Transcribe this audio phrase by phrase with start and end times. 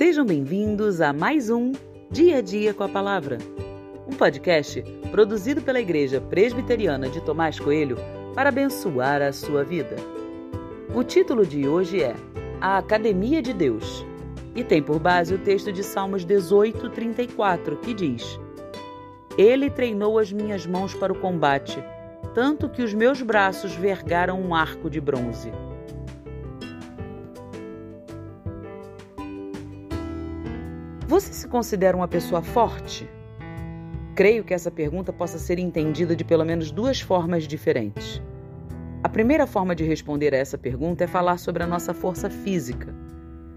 [0.00, 1.72] Sejam bem-vindos a mais um
[2.10, 3.36] Dia a Dia com a Palavra,
[4.08, 7.98] um podcast produzido pela Igreja Presbiteriana de Tomás Coelho
[8.34, 9.96] para abençoar a sua vida.
[10.94, 12.16] O título de hoje é
[12.62, 14.02] A Academia de Deus
[14.56, 18.40] e tem por base o texto de Salmos 18, 34, que diz:
[19.36, 21.78] Ele treinou as minhas mãos para o combate,
[22.34, 25.52] tanto que os meus braços vergaram um arco de bronze.
[31.10, 33.10] Você se considera uma pessoa forte?
[34.14, 38.22] Creio que essa pergunta possa ser entendida de pelo menos duas formas diferentes.
[39.02, 42.94] A primeira forma de responder a essa pergunta é falar sobre a nossa força física.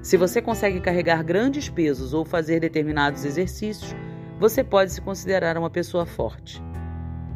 [0.00, 3.94] Se você consegue carregar grandes pesos ou fazer determinados exercícios,
[4.40, 6.62] você pode se considerar uma pessoa forte.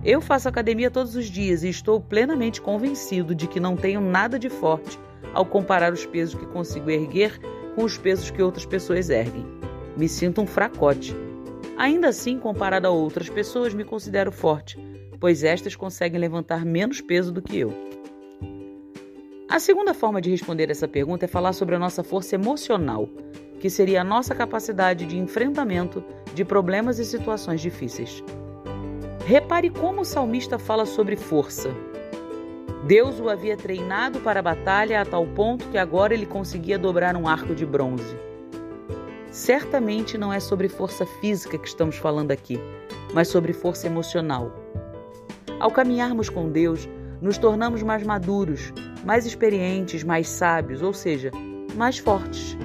[0.03, 4.39] Eu faço academia todos os dias e estou plenamente convencido de que não tenho nada
[4.39, 4.99] de forte
[5.35, 7.39] ao comparar os pesos que consigo erguer
[7.75, 9.59] com os pesos que outras pessoas erguem
[9.99, 11.13] me sinto um fracote.
[11.77, 14.79] Ainda assim, comparado a outras pessoas, me considero forte,
[15.19, 17.75] pois estas conseguem levantar menos peso do que eu.
[19.51, 23.09] A segunda forma de responder essa pergunta é falar sobre a nossa força emocional,
[23.59, 28.23] que seria a nossa capacidade de enfrentamento de problemas e situações difíceis.
[29.27, 31.71] Repare como o salmista fala sobre força.
[32.87, 37.17] Deus o havia treinado para a batalha a tal ponto que agora ele conseguia dobrar
[37.17, 38.17] um arco de bronze.
[39.39, 42.59] Certamente não é sobre força física que estamos falando aqui,
[43.15, 44.53] mas sobre força emocional.
[45.61, 46.89] Ao caminharmos com Deus,
[47.23, 48.73] nos tornamos mais maduros,
[49.05, 51.31] mais experientes, mais sábios, ou seja,
[51.77, 52.59] mais fortes.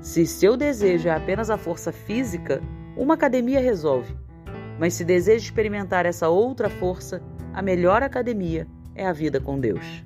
[0.00, 2.62] Se seu desejo é apenas a força física,
[2.96, 4.16] uma academia resolve.
[4.80, 10.02] Mas se deseja experimentar essa outra força, a melhor academia é a vida com Deus.